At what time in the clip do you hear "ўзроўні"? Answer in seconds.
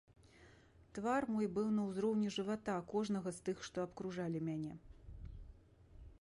1.89-2.31